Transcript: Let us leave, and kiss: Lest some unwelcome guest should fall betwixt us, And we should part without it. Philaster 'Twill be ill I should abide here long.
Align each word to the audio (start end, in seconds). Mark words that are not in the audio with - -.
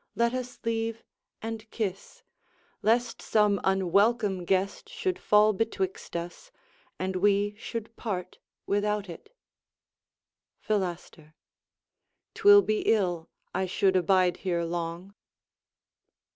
Let 0.15 0.33
us 0.33 0.57
leave, 0.65 1.03
and 1.43 1.69
kiss: 1.69 2.23
Lest 2.81 3.21
some 3.21 3.61
unwelcome 3.63 4.45
guest 4.45 4.89
should 4.89 5.19
fall 5.19 5.53
betwixt 5.53 6.15
us, 6.15 6.49
And 6.97 7.17
we 7.17 7.53
should 7.59 7.95
part 7.95 8.39
without 8.65 9.07
it. 9.09 9.31
Philaster 10.59 11.35
'Twill 12.33 12.63
be 12.63 12.79
ill 12.79 13.29
I 13.53 13.67
should 13.67 13.95
abide 13.95 14.37
here 14.37 14.63
long. 14.63 15.13